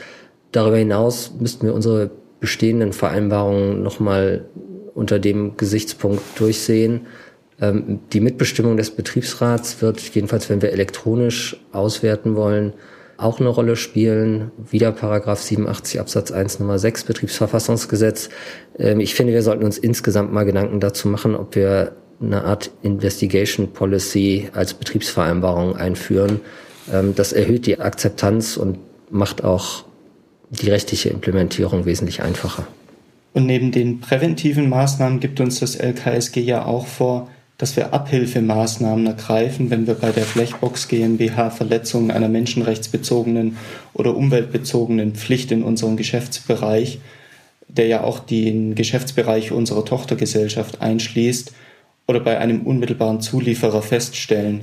Darüber 0.52 0.76
hinaus 0.76 1.34
müssten 1.40 1.66
wir 1.66 1.74
unsere 1.74 2.12
bestehenden 2.42 2.92
Vereinbarungen 2.92 3.82
nochmal 3.82 4.46
unter 4.94 5.18
dem 5.18 5.56
Gesichtspunkt 5.56 6.22
durchsehen. 6.36 7.08
Ähm, 7.62 8.00
die 8.12 8.20
Mitbestimmung 8.20 8.76
des 8.76 8.92
Betriebsrats 8.92 9.82
wird 9.82 10.02
jedenfalls, 10.14 10.50
wenn 10.50 10.62
wir 10.62 10.74
elektronisch 10.74 11.58
auswerten 11.72 12.36
wollen, 12.36 12.74
auch 13.16 13.40
eine 13.40 13.50
Rolle 13.50 13.78
spielen. 13.78 14.52
Wieder 14.70 14.92
Paragraph 14.92 15.40
87 15.40 16.02
Absatz 16.02 16.32
1 16.32 16.60
Nummer 16.60 16.80
6 16.80 17.06
Betriebsverfassungsgesetz. 17.06 18.30
Ähm, 18.78 19.00
ich 19.00 19.16
finde, 19.16 19.32
wir 19.32 19.44
sollten 19.44 19.64
uns 19.64 19.78
insgesamt 19.78 20.34
mal 20.34 20.44
Gedanken 20.44 20.82
dazu 20.82 21.08
machen, 21.08 21.36
ob 21.36 21.56
wir 21.56 21.96
eine 22.22 22.44
Art 22.44 22.72
Investigation 22.82 23.72
Policy 23.72 24.50
als 24.54 24.74
Betriebsvereinbarung 24.74 25.76
einführen. 25.76 26.42
Ähm, 26.92 27.16
das 27.16 27.34
erhöht 27.34 27.66
die 27.66 27.80
Akzeptanz 27.80 28.58
und 28.58 28.78
macht 29.10 29.44
auch 29.44 29.86
die 30.50 30.70
rechtliche 30.70 31.10
Implementierung 31.10 31.86
wesentlich 31.86 32.22
einfacher. 32.22 32.68
Und 33.34 33.46
neben 33.46 33.72
den 33.72 34.00
präventiven 34.00 34.70
Maßnahmen 34.70 35.20
gibt 35.20 35.40
uns 35.40 35.60
das 35.60 35.76
LKSG 35.76 36.42
ja 36.42 36.66
auch 36.66 36.88
vor, 36.88 37.30
dass 37.60 37.76
wir 37.76 37.94
Abhilfemaßnahmen 37.94 39.06
ergreifen, 39.06 39.70
wenn 39.70 39.86
wir 39.86 39.94
bei 39.94 40.12
der 40.12 40.24
Blechbox 40.24 40.88
GmbH 40.88 41.50
Verletzungen 41.50 42.10
einer 42.10 42.30
menschenrechtsbezogenen 42.30 43.58
oder 43.94 44.16
umweltbezogenen 44.16 45.14
Pflicht 45.14 45.52
in 45.52 45.64
unserem 45.64 45.98
Geschäftsbereich, 45.98 47.00
der 47.68 47.88
ja 47.88 48.02
auch 48.02 48.20
den 48.20 48.76
Geschäftsbereich 48.76 49.52
unserer 49.52 49.84
Tochtergesellschaft 49.86 50.82
einschließt, 50.82 51.52
oder 52.10 52.22
bei 52.22 52.40
einem 52.40 52.62
unmittelbaren 52.64 53.22
Zulieferer 53.22 53.84
feststellen. 53.84 54.62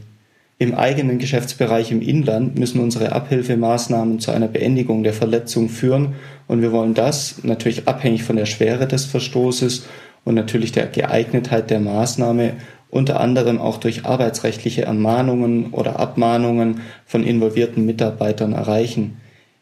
Im 0.58 0.74
eigenen 0.74 1.20
Geschäftsbereich 1.20 1.92
im 1.92 2.02
Inland 2.02 2.58
müssen 2.58 2.80
unsere 2.80 3.12
Abhilfemaßnahmen 3.12 4.18
zu 4.18 4.32
einer 4.32 4.48
Beendigung 4.48 5.04
der 5.04 5.12
Verletzung 5.12 5.68
führen 5.68 6.16
und 6.48 6.60
wir 6.60 6.72
wollen 6.72 6.94
das 6.94 7.44
natürlich 7.44 7.86
abhängig 7.86 8.24
von 8.24 8.34
der 8.34 8.46
Schwere 8.46 8.88
des 8.88 9.04
Verstoßes 9.04 9.86
und 10.24 10.34
natürlich 10.34 10.72
der 10.72 10.88
Geeignetheit 10.88 11.70
der 11.70 11.78
Maßnahme 11.78 12.54
unter 12.90 13.20
anderem 13.20 13.60
auch 13.60 13.76
durch 13.76 14.04
arbeitsrechtliche 14.04 14.82
Ermahnungen 14.82 15.70
oder 15.70 16.00
Abmahnungen 16.00 16.80
von 17.04 17.22
involvierten 17.22 17.86
Mitarbeitern 17.86 18.54
erreichen. 18.54 19.18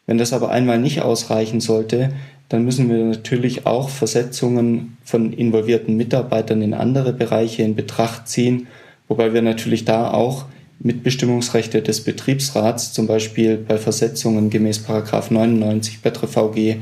Wenn 0.07 0.17
das 0.17 0.33
aber 0.33 0.49
einmal 0.49 0.79
nicht 0.79 1.01
ausreichen 1.01 1.59
sollte, 1.59 2.09
dann 2.49 2.63
müssen 2.63 2.89
wir 2.89 3.03
natürlich 3.03 3.65
auch 3.65 3.89
Versetzungen 3.89 4.97
von 5.03 5.33
involvierten 5.33 5.97
Mitarbeitern 5.97 6.61
in 6.61 6.73
andere 6.73 7.13
Bereiche 7.13 7.63
in 7.63 7.75
Betracht 7.75 8.27
ziehen, 8.27 8.67
wobei 9.07 9.33
wir 9.33 9.41
natürlich 9.41 9.85
da 9.85 10.11
auch 10.11 10.45
Mitbestimmungsrechte 10.79 11.81
des 11.81 12.03
Betriebsrats, 12.03 12.93
zum 12.93 13.07
Beispiel 13.07 13.57
bei 13.57 13.77
Versetzungen 13.77 14.49
gemäß 14.49 14.81
99 14.87 16.01
BetreVG, 16.01 16.81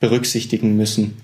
berücksichtigen 0.00 0.76
müssen. 0.76 1.16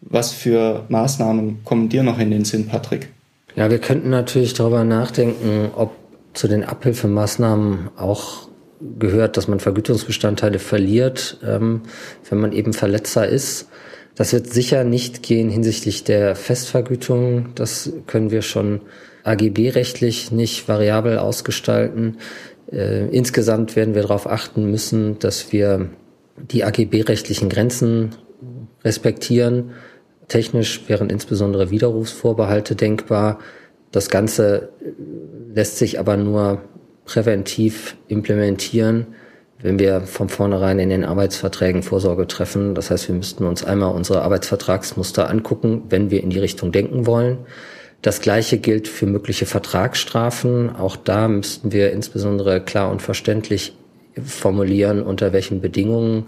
Was 0.00 0.32
für 0.32 0.84
Maßnahmen 0.88 1.64
kommen 1.64 1.88
dir 1.88 2.02
noch 2.02 2.18
in 2.18 2.30
den 2.30 2.44
Sinn, 2.44 2.66
Patrick? 2.66 3.08
Ja, 3.56 3.70
wir 3.70 3.78
könnten 3.78 4.10
natürlich 4.10 4.54
darüber 4.54 4.84
nachdenken, 4.84 5.70
ob 5.76 5.92
zu 6.32 6.48
den 6.48 6.64
Abhilfemaßnahmen 6.64 7.90
auch 7.96 8.49
gehört, 8.98 9.36
dass 9.36 9.48
man 9.48 9.60
Vergütungsbestandteile 9.60 10.58
verliert, 10.58 11.38
ähm, 11.46 11.82
wenn 12.28 12.38
man 12.38 12.52
eben 12.52 12.72
Verletzer 12.72 13.28
ist. 13.28 13.68
Das 14.14 14.32
wird 14.32 14.52
sicher 14.52 14.84
nicht 14.84 15.22
gehen 15.22 15.48
hinsichtlich 15.50 16.04
der 16.04 16.34
Festvergütung. 16.34 17.50
Das 17.54 17.92
können 18.06 18.30
wir 18.30 18.42
schon 18.42 18.80
AGB-rechtlich 19.24 20.32
nicht 20.32 20.68
variabel 20.68 21.18
ausgestalten. 21.18 22.18
Äh, 22.70 23.06
insgesamt 23.08 23.76
werden 23.76 23.94
wir 23.94 24.02
darauf 24.02 24.26
achten 24.26 24.70
müssen, 24.70 25.18
dass 25.18 25.52
wir 25.52 25.90
die 26.36 26.64
AGB-rechtlichen 26.64 27.48
Grenzen 27.48 28.16
respektieren. 28.84 29.72
Technisch 30.28 30.88
wären 30.88 31.10
insbesondere 31.10 31.70
Widerrufsvorbehalte 31.70 32.76
denkbar. 32.76 33.38
Das 33.90 34.08
Ganze 34.08 34.70
lässt 35.52 35.78
sich 35.78 35.98
aber 35.98 36.16
nur 36.16 36.62
präventiv 37.10 37.96
implementieren, 38.06 39.08
wenn 39.62 39.80
wir 39.80 40.02
von 40.02 40.28
vornherein 40.28 40.78
in 40.78 40.90
den 40.90 41.04
Arbeitsverträgen 41.04 41.82
Vorsorge 41.82 42.28
treffen. 42.28 42.76
Das 42.76 42.92
heißt, 42.92 43.08
wir 43.08 43.16
müssten 43.16 43.44
uns 43.46 43.64
einmal 43.64 43.92
unsere 43.92 44.22
Arbeitsvertragsmuster 44.22 45.28
angucken, 45.28 45.82
wenn 45.88 46.12
wir 46.12 46.22
in 46.22 46.30
die 46.30 46.38
Richtung 46.38 46.70
denken 46.70 47.06
wollen. 47.06 47.38
Das 48.00 48.20
Gleiche 48.20 48.58
gilt 48.58 48.86
für 48.86 49.06
mögliche 49.06 49.44
Vertragsstrafen. 49.44 50.76
Auch 50.76 50.94
da 50.94 51.26
müssten 51.26 51.72
wir 51.72 51.90
insbesondere 51.90 52.60
klar 52.60 52.92
und 52.92 53.02
verständlich 53.02 53.74
formulieren, 54.24 55.02
unter 55.02 55.32
welchen 55.32 55.60
Bedingungen 55.60 56.26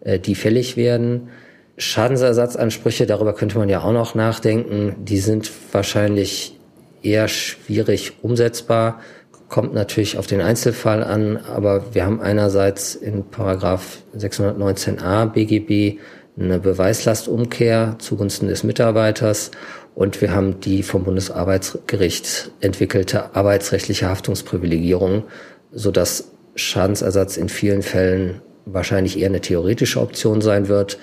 äh, 0.00 0.18
die 0.18 0.34
fällig 0.34 0.76
werden. 0.76 1.28
Schadensersatzansprüche, 1.76 3.06
darüber 3.06 3.34
könnte 3.34 3.56
man 3.56 3.68
ja 3.68 3.82
auch 3.82 3.92
noch 3.92 4.16
nachdenken. 4.16 4.96
Die 4.98 5.18
sind 5.18 5.48
wahrscheinlich 5.70 6.58
eher 7.04 7.28
schwierig 7.28 8.14
umsetzbar. 8.22 9.00
Kommt 9.48 9.74
natürlich 9.74 10.18
auf 10.18 10.26
den 10.26 10.40
Einzelfall 10.40 11.04
an, 11.04 11.36
aber 11.36 11.94
wir 11.94 12.04
haben 12.04 12.20
einerseits 12.20 12.94
in 12.94 13.24
Paragraph 13.30 13.98
619a 14.16 15.26
BGB 15.26 16.00
eine 16.38 16.58
Beweislastumkehr 16.58 17.96
zugunsten 17.98 18.48
des 18.48 18.64
Mitarbeiters 18.64 19.50
und 19.94 20.20
wir 20.20 20.32
haben 20.32 20.60
die 20.60 20.82
vom 20.82 21.04
Bundesarbeitsgericht 21.04 22.50
entwickelte 22.60 23.36
arbeitsrechtliche 23.36 24.08
Haftungsprivilegierung, 24.08 25.24
sodass 25.70 26.32
Schadensersatz 26.56 27.36
in 27.36 27.48
vielen 27.48 27.82
Fällen 27.82 28.42
wahrscheinlich 28.64 29.18
eher 29.18 29.28
eine 29.28 29.40
theoretische 29.40 30.00
Option 30.00 30.40
sein 30.40 30.68
wird. 30.68 30.98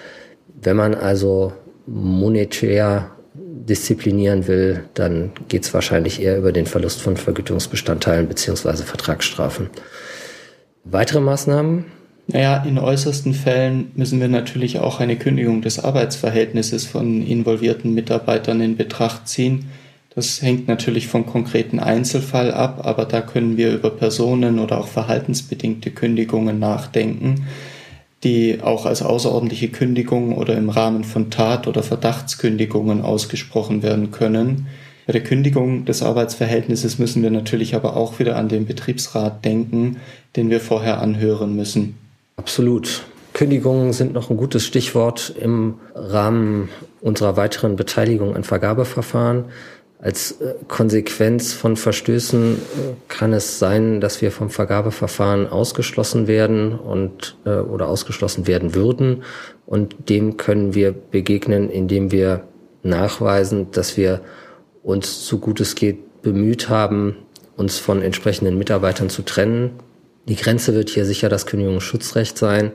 Wenn 0.62 0.75
man 0.75 0.95
also 0.95 1.53
monetär 1.86 3.12
disziplinieren 3.71 4.47
will, 4.47 4.83
dann 4.93 5.31
geht 5.47 5.63
es 5.63 5.73
wahrscheinlich 5.73 6.21
eher 6.21 6.37
über 6.37 6.51
den 6.51 6.65
Verlust 6.65 7.01
von 7.01 7.15
Vergütungsbestandteilen 7.15 8.27
beziehungsweise 8.27 8.83
Vertragsstrafen. 8.83 9.69
Weitere 10.83 11.21
Maßnahmen? 11.21 11.85
Naja, 12.27 12.63
in 12.67 12.77
äußersten 12.77 13.33
Fällen 13.33 13.91
müssen 13.95 14.19
wir 14.19 14.27
natürlich 14.27 14.79
auch 14.79 14.99
eine 14.99 15.15
Kündigung 15.15 15.61
des 15.61 15.79
Arbeitsverhältnisses 15.83 16.85
von 16.85 17.25
involvierten 17.25 17.93
Mitarbeitern 17.93 18.59
in 18.59 18.75
Betracht 18.75 19.29
ziehen. 19.29 19.69
Das 20.13 20.41
hängt 20.41 20.67
natürlich 20.67 21.07
vom 21.07 21.25
konkreten 21.25 21.79
Einzelfall 21.79 22.53
ab, 22.53 22.81
aber 22.83 23.05
da 23.05 23.21
können 23.21 23.55
wir 23.55 23.73
über 23.73 23.89
Personen 23.89 24.59
oder 24.59 24.79
auch 24.79 24.87
verhaltensbedingte 24.87 25.91
Kündigungen 25.91 26.59
nachdenken 26.59 27.47
die 28.23 28.59
auch 28.61 28.85
als 28.85 29.01
außerordentliche 29.01 29.69
Kündigung 29.69 30.37
oder 30.37 30.55
im 30.55 30.69
Rahmen 30.69 31.03
von 31.03 31.31
Tat- 31.31 31.67
oder 31.67 31.83
Verdachtskündigungen 31.83 33.01
ausgesprochen 33.01 33.81
werden 33.81 34.11
können. 34.11 34.67
Bei 35.07 35.13
der 35.13 35.23
Kündigung 35.23 35.85
des 35.85 36.03
Arbeitsverhältnisses 36.03 36.99
müssen 36.99 37.23
wir 37.23 37.31
natürlich 37.31 37.73
aber 37.75 37.97
auch 37.97 38.19
wieder 38.19 38.35
an 38.35 38.49
den 38.49 38.65
Betriebsrat 38.65 39.43
denken, 39.43 39.97
den 40.35 40.49
wir 40.49 40.59
vorher 40.59 41.01
anhören 41.01 41.55
müssen. 41.55 41.97
Absolut. 42.37 43.03
Kündigungen 43.33 43.93
sind 43.93 44.13
noch 44.13 44.29
ein 44.29 44.37
gutes 44.37 44.65
Stichwort 44.65 45.33
im 45.39 45.75
Rahmen 45.95 46.69
unserer 47.01 47.37
weiteren 47.37 47.75
Beteiligung 47.75 48.35
an 48.35 48.43
Vergabeverfahren. 48.43 49.45
Als 50.01 50.41
äh, 50.41 50.55
Konsequenz 50.67 51.53
von 51.53 51.77
Verstößen 51.77 52.55
äh, 52.55 52.58
kann 53.08 53.34
es 53.34 53.60
sein, 53.60 54.01
dass 54.01 54.22
wir 54.24 54.31
vom 54.31 54.50
Vergabeverfahren 54.50 55.48
ausgeschlossen 55.48 56.25
werden 56.25 56.74
und 56.77 57.38
äh, 57.46 57.51
oder 57.51 57.88
ausgeschlossen 57.88 58.48
werden 58.48 58.74
würden. 58.74 59.24
Und 59.67 60.10
dem 60.10 60.38
können 60.38 60.74
wir 60.74 60.91
begegnen, 60.91 61.70
indem 61.70 62.12
wir 62.12 62.48
nachweisen, 62.81 63.70
dass 63.72 63.96
wir 63.96 64.22
uns 64.81 65.27
so 65.27 65.38
gut 65.38 65.62
es 65.62 65.75
geht 65.75 66.24
bemüht 66.24 66.67
haben, 66.67 67.17
uns 67.55 67.77
von 67.77 68.01
entsprechenden 68.01 68.58
Mitarbeitern 68.58 69.10
zu 69.10 69.22
trennen. 69.22 69.72
Die 70.27 70.36
Grenze 70.36 70.74
wird 70.74 70.89
hier 70.89 71.05
sicher 71.05 71.29
das 71.29 71.46
Kündigungsschutzrecht 71.46 72.39
sein. 72.39 72.72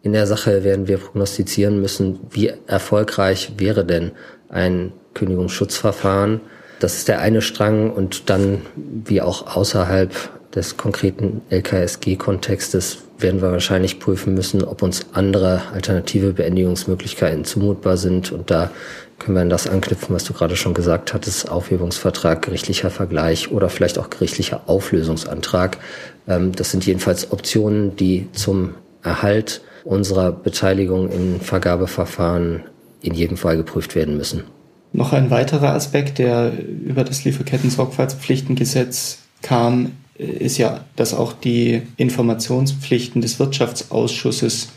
In 0.00 0.14
der 0.14 0.26
Sache 0.26 0.64
werden 0.64 0.88
wir 0.88 0.96
prognostizieren 0.96 1.78
müssen, 1.82 2.20
wie 2.30 2.52
erfolgreich 2.66 3.52
wäre 3.58 3.84
denn 3.84 4.12
ein 4.48 4.92
Kündigungsschutzverfahren 5.12 6.40
das 6.80 6.96
ist 6.96 7.08
der 7.08 7.20
eine 7.20 7.42
Strang 7.42 7.90
und 7.90 8.28
dann, 8.30 8.62
wie 8.76 9.20
auch 9.20 9.54
außerhalb 9.56 10.12
des 10.54 10.76
konkreten 10.76 11.42
LKSG-Kontextes, 11.50 12.98
werden 13.18 13.42
wir 13.42 13.52
wahrscheinlich 13.52 14.00
prüfen 14.00 14.34
müssen, 14.34 14.64
ob 14.64 14.82
uns 14.82 15.06
andere 15.12 15.62
alternative 15.72 16.32
Beendigungsmöglichkeiten 16.32 17.44
zumutbar 17.44 17.96
sind. 17.96 18.32
Und 18.32 18.50
da 18.50 18.70
können 19.18 19.36
wir 19.36 19.42
an 19.42 19.50
das 19.50 19.66
anknüpfen, 19.66 20.14
was 20.14 20.24
du 20.24 20.32
gerade 20.32 20.56
schon 20.56 20.72
gesagt 20.72 21.12
hattest, 21.12 21.50
Aufhebungsvertrag, 21.50 22.42
gerichtlicher 22.42 22.90
Vergleich 22.90 23.52
oder 23.52 23.68
vielleicht 23.68 23.98
auch 23.98 24.08
gerichtlicher 24.08 24.62
Auflösungsantrag. 24.66 25.78
Ähm, 26.26 26.52
das 26.52 26.70
sind 26.70 26.86
jedenfalls 26.86 27.30
Optionen, 27.30 27.94
die 27.96 28.28
zum 28.32 28.74
Erhalt 29.02 29.60
unserer 29.84 30.32
Beteiligung 30.32 31.10
im 31.10 31.40
Vergabeverfahren 31.40 32.64
in 33.02 33.14
jedem 33.14 33.36
Fall 33.36 33.56
geprüft 33.56 33.94
werden 33.94 34.16
müssen. 34.16 34.44
Noch 34.92 35.12
ein 35.12 35.30
weiterer 35.30 35.74
Aspekt, 35.74 36.18
der 36.18 36.52
über 36.58 37.04
das 37.04 37.24
Lieferketten-Sorgfaltspflichtengesetz 37.24 39.18
kam, 39.42 39.92
ist 40.18 40.58
ja, 40.58 40.84
dass 40.96 41.14
auch 41.14 41.32
die 41.32 41.82
Informationspflichten 41.96 43.22
des 43.22 43.38
Wirtschaftsausschusses 43.38 44.72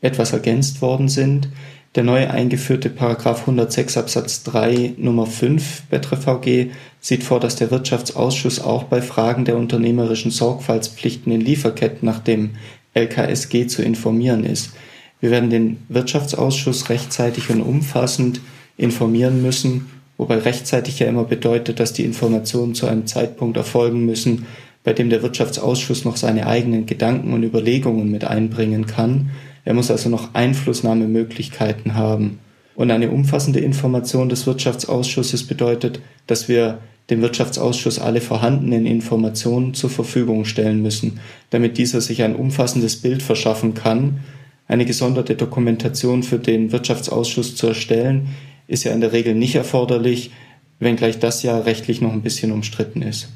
etwas 0.00 0.32
ergänzt 0.32 0.80
worden 0.82 1.08
sind. 1.08 1.48
Der 1.94 2.04
neu 2.04 2.28
eingeführte 2.28 2.90
Paragraph 2.90 3.40
106 3.40 3.96
Absatz 3.96 4.42
3 4.44 4.94
Nummer 4.98 5.26
5 5.26 5.84
BetreVG 5.84 6.70
sieht 7.00 7.22
vor, 7.22 7.40
dass 7.40 7.56
der 7.56 7.70
Wirtschaftsausschuss 7.70 8.60
auch 8.60 8.84
bei 8.84 9.00
Fragen 9.02 9.44
der 9.44 9.56
unternehmerischen 9.56 10.30
Sorgfaltspflichten 10.30 11.32
in 11.32 11.40
Lieferketten 11.40 12.06
nach 12.06 12.18
dem 12.18 12.50
LKSG 12.94 13.66
zu 13.66 13.82
informieren 13.82 14.44
ist. 14.44 14.72
Wir 15.20 15.30
werden 15.30 15.50
den 15.50 15.78
Wirtschaftsausschuss 15.88 16.88
rechtzeitig 16.90 17.50
und 17.50 17.62
umfassend 17.62 18.40
informieren 18.78 19.42
müssen, 19.42 19.90
wobei 20.16 20.38
rechtzeitig 20.38 20.98
ja 20.98 21.06
immer 21.06 21.24
bedeutet, 21.24 21.78
dass 21.80 21.92
die 21.92 22.04
Informationen 22.04 22.74
zu 22.74 22.86
einem 22.86 23.06
Zeitpunkt 23.06 23.58
erfolgen 23.58 24.06
müssen, 24.06 24.46
bei 24.84 24.94
dem 24.94 25.10
der 25.10 25.22
Wirtschaftsausschuss 25.22 26.06
noch 26.06 26.16
seine 26.16 26.46
eigenen 26.46 26.86
Gedanken 26.86 27.34
und 27.34 27.42
Überlegungen 27.42 28.10
mit 28.10 28.24
einbringen 28.24 28.86
kann. 28.86 29.30
Er 29.66 29.74
muss 29.74 29.90
also 29.90 30.08
noch 30.08 30.32
Einflussnahmemöglichkeiten 30.32 31.94
haben. 31.94 32.38
Und 32.74 32.90
eine 32.90 33.10
umfassende 33.10 33.60
Information 33.60 34.28
des 34.28 34.46
Wirtschaftsausschusses 34.46 35.46
bedeutet, 35.46 36.00
dass 36.26 36.48
wir 36.48 36.78
dem 37.10 37.22
Wirtschaftsausschuss 37.22 37.98
alle 37.98 38.20
vorhandenen 38.20 38.86
Informationen 38.86 39.74
zur 39.74 39.90
Verfügung 39.90 40.44
stellen 40.44 40.80
müssen, 40.82 41.20
damit 41.50 41.76
dieser 41.78 42.00
sich 42.00 42.22
ein 42.22 42.36
umfassendes 42.36 42.96
Bild 42.96 43.22
verschaffen 43.22 43.74
kann. 43.74 44.20
Eine 44.68 44.84
gesonderte 44.84 45.34
Dokumentation 45.34 46.22
für 46.22 46.38
den 46.38 46.70
Wirtschaftsausschuss 46.70 47.56
zu 47.56 47.66
erstellen, 47.66 48.28
ist 48.68 48.84
ja 48.84 48.92
in 48.92 49.00
der 49.00 49.12
Regel 49.12 49.34
nicht 49.34 49.56
erforderlich, 49.56 50.30
wenngleich 50.78 51.18
das 51.18 51.42
ja 51.42 51.58
rechtlich 51.58 52.00
noch 52.00 52.12
ein 52.12 52.22
bisschen 52.22 52.52
umstritten 52.52 53.02
ist. 53.02 53.28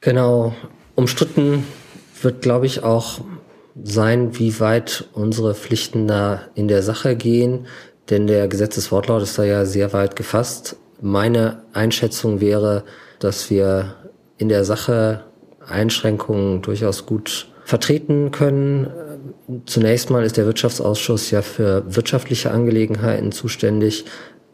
Genau, 0.00 0.52
umstritten 0.96 1.64
wird, 2.20 2.42
glaube 2.42 2.66
ich, 2.66 2.82
auch 2.82 3.20
sein, 3.84 4.38
wie 4.38 4.58
weit 4.58 5.04
unsere 5.12 5.54
Pflichten 5.54 6.08
da 6.08 6.42
in 6.54 6.66
der 6.66 6.82
Sache 6.82 7.14
gehen, 7.14 7.66
denn 8.10 8.26
der 8.26 8.48
Gesetzeswortlaut 8.48 9.22
ist 9.22 9.38
da 9.38 9.44
ja 9.44 9.64
sehr 9.64 9.92
weit 9.92 10.16
gefasst. 10.16 10.76
Meine 11.00 11.62
Einschätzung 11.72 12.40
wäre, 12.40 12.84
dass 13.20 13.48
wir 13.50 13.94
in 14.38 14.48
der 14.48 14.64
Sache 14.64 15.24
Einschränkungen 15.66 16.62
durchaus 16.62 17.06
gut 17.06 17.48
vertreten 17.64 18.32
können. 18.32 18.88
Zunächst 19.66 20.10
mal 20.10 20.24
ist 20.24 20.36
der 20.36 20.46
Wirtschaftsausschuss 20.46 21.30
ja 21.30 21.42
für 21.42 21.84
wirtschaftliche 21.94 22.50
Angelegenheiten 22.50 23.32
zuständig 23.32 24.04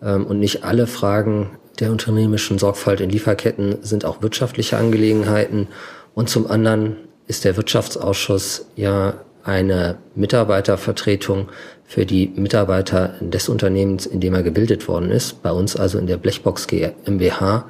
und 0.00 0.38
nicht 0.38 0.64
alle 0.64 0.86
Fragen 0.86 1.58
der 1.80 1.90
unternehmischen 1.90 2.58
Sorgfalt 2.58 3.00
in 3.00 3.10
Lieferketten 3.10 3.78
sind 3.82 4.04
auch 4.04 4.22
wirtschaftliche 4.22 4.76
Angelegenheiten. 4.76 5.68
Und 6.14 6.28
zum 6.28 6.50
anderen 6.50 6.96
ist 7.26 7.44
der 7.44 7.56
Wirtschaftsausschuss 7.56 8.66
ja 8.74 9.14
eine 9.44 9.98
Mitarbeitervertretung 10.14 11.48
für 11.84 12.04
die 12.04 12.32
Mitarbeiter 12.36 13.14
des 13.20 13.48
Unternehmens, 13.48 14.06
in 14.06 14.20
dem 14.20 14.34
er 14.34 14.42
gebildet 14.42 14.88
worden 14.88 15.10
ist. 15.10 15.42
Bei 15.42 15.52
uns 15.52 15.76
also 15.76 15.98
in 15.98 16.06
der 16.06 16.18
Blechbox 16.18 16.66
GmbH 16.66 17.66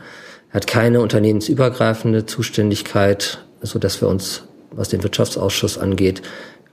hat 0.51 0.67
keine 0.67 1.01
unternehmensübergreifende 1.01 2.27
Zuständigkeit, 2.27 3.45
so 3.61 3.79
dass 3.79 4.01
wir 4.01 4.09
uns, 4.09 4.45
was 4.71 4.89
den 4.89 5.03
Wirtschaftsausschuss 5.03 5.79
angeht, 5.79 6.23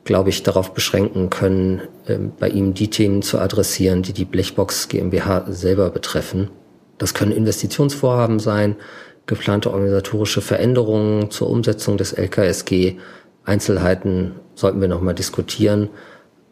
glaube 0.06 0.30
ich, 0.30 0.44
darauf 0.44 0.74
beschränken 0.74 1.30
können, 1.30 1.82
ähm, 2.08 2.32
bei 2.40 2.48
ihm 2.48 2.74
die 2.74 2.90
Themen 2.90 3.22
zu 3.22 3.40
adressieren, 3.40 4.04
die 4.04 4.14
die 4.14 4.24
Blechbox 4.24 4.88
GmbH 4.88 5.46
selber 5.50 5.90
betreffen. 5.90 6.50
Das 6.98 7.14
können 7.14 7.32
Investitionsvorhaben 7.32 8.40
sein, 8.40 8.78
geplante 9.26 9.72
organisatorische 9.72 10.42
Veränderungen 10.42 11.32
zur 11.32 11.50
Umsetzung 11.50 11.98
des 11.98 12.14
LKSG. 12.14 12.98
Einzelheiten 13.44 14.36
sollten 14.54 14.80
wir 14.80 14.88
nochmal 14.88 15.16
diskutieren, 15.16 15.90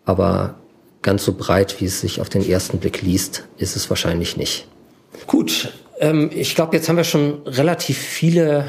aber 0.03 0.55
ganz 1.03 1.23
so 1.23 1.33
breit, 1.33 1.79
wie 1.79 1.85
es 1.85 2.01
sich 2.01 2.21
auf 2.21 2.29
den 2.29 2.47
ersten 2.47 2.79
Blick 2.79 3.03
liest, 3.03 3.47
ist 3.57 3.75
es 3.75 3.89
wahrscheinlich 3.89 4.35
nicht. 4.35 4.67
Gut, 5.27 5.71
ähm, 5.99 6.31
ich 6.33 6.55
glaube, 6.55 6.75
jetzt 6.75 6.89
haben 6.89 6.97
wir 6.97 7.03
schon 7.03 7.43
relativ 7.45 7.99
viele 7.99 8.65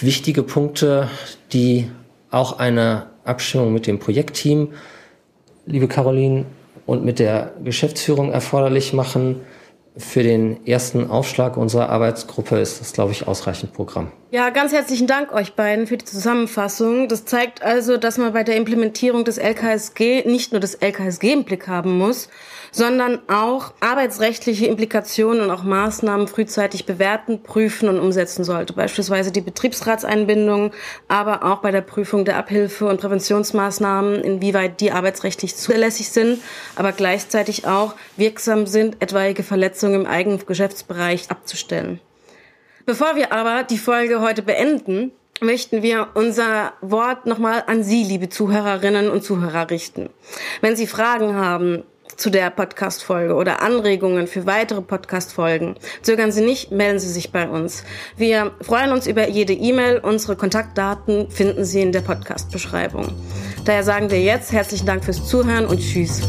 wichtige 0.00 0.44
Punkte, 0.44 1.08
die 1.52 1.90
auch 2.30 2.58
eine 2.60 3.09
Abstimmung 3.24 3.72
mit 3.72 3.86
dem 3.86 3.98
Projektteam, 3.98 4.68
liebe 5.66 5.88
Caroline, 5.88 6.46
und 6.86 7.04
mit 7.04 7.18
der 7.18 7.52
Geschäftsführung 7.62 8.32
erforderlich 8.32 8.92
machen. 8.92 9.36
Für 9.96 10.22
den 10.22 10.64
ersten 10.66 11.10
Aufschlag 11.10 11.56
unserer 11.56 11.90
Arbeitsgruppe 11.90 12.58
ist 12.60 12.80
das, 12.80 12.92
glaube 12.92 13.10
ich, 13.10 13.26
ausreichend 13.26 13.72
Programm. 13.72 14.12
Ja, 14.32 14.50
ganz 14.50 14.72
herzlichen 14.72 15.08
Dank 15.08 15.32
euch 15.32 15.54
beiden 15.54 15.88
für 15.88 15.96
die 15.96 16.04
Zusammenfassung. 16.04 17.08
Das 17.08 17.24
zeigt 17.24 17.62
also, 17.62 17.96
dass 17.96 18.16
man 18.16 18.32
bei 18.32 18.44
der 18.44 18.54
Implementierung 18.54 19.24
des 19.24 19.38
LKSG 19.38 20.22
nicht 20.24 20.52
nur 20.52 20.60
das 20.60 20.76
LKSG 20.76 21.32
im 21.32 21.42
Blick 21.42 21.66
haben 21.66 21.98
muss, 21.98 22.28
sondern 22.70 23.18
auch 23.28 23.72
arbeitsrechtliche 23.80 24.66
Implikationen 24.66 25.40
und 25.40 25.50
auch 25.50 25.64
Maßnahmen 25.64 26.28
frühzeitig 26.28 26.86
bewerten, 26.86 27.42
prüfen 27.42 27.88
und 27.88 27.98
umsetzen 27.98 28.44
sollte. 28.44 28.72
Beispielsweise 28.72 29.32
die 29.32 29.40
Betriebsratseinbindung, 29.40 30.70
aber 31.08 31.44
auch 31.44 31.58
bei 31.58 31.72
der 31.72 31.80
Prüfung 31.80 32.24
der 32.24 32.36
Abhilfe- 32.36 32.86
und 32.86 33.00
Präventionsmaßnahmen, 33.00 34.22
inwieweit 34.22 34.80
die 34.80 34.92
arbeitsrechtlich 34.92 35.56
zulässig 35.56 36.10
sind, 36.10 36.38
aber 36.76 36.92
gleichzeitig 36.92 37.66
auch 37.66 37.96
wirksam 38.16 38.66
sind, 38.66 39.02
etwaige 39.02 39.42
Verletzungen 39.42 39.79
im 39.88 40.06
eigenen 40.06 40.44
Geschäftsbereich 40.44 41.30
abzustellen. 41.30 42.00
Bevor 42.86 43.16
wir 43.16 43.32
aber 43.32 43.62
die 43.64 43.78
Folge 43.78 44.20
heute 44.20 44.42
beenden, 44.42 45.12
möchten 45.40 45.82
wir 45.82 46.08
unser 46.14 46.72
Wort 46.80 47.26
nochmal 47.26 47.64
an 47.66 47.82
Sie, 47.82 48.04
liebe 48.04 48.28
Zuhörerinnen 48.28 49.10
und 49.10 49.24
Zuhörer, 49.24 49.70
richten. 49.70 50.10
Wenn 50.60 50.76
Sie 50.76 50.86
Fragen 50.86 51.34
haben, 51.34 51.84
zu 52.16 52.30
der 52.30 52.50
Podcast-Folge 52.50 53.34
oder 53.34 53.62
Anregungen 53.62 54.26
für 54.26 54.46
weitere 54.46 54.82
Podcast-Folgen, 54.82 55.76
zögern 56.02 56.32
Sie 56.32 56.42
nicht, 56.42 56.70
melden 56.70 56.98
Sie 56.98 57.08
sich 57.08 57.32
bei 57.32 57.48
uns. 57.48 57.84
Wir 58.16 58.52
freuen 58.60 58.92
uns 58.92 59.06
über 59.06 59.28
jede 59.28 59.54
E-Mail. 59.54 59.98
Unsere 59.98 60.36
Kontaktdaten 60.36 61.30
finden 61.30 61.64
Sie 61.64 61.80
in 61.80 61.92
der 61.92 62.02
Podcast-Beschreibung. 62.02 63.08
Daher 63.64 63.84
sagen 63.84 64.10
wir 64.10 64.20
jetzt 64.20 64.52
herzlichen 64.52 64.86
Dank 64.86 65.04
fürs 65.04 65.26
Zuhören 65.26 65.66
und 65.66 65.80
Tschüss. 65.80 66.20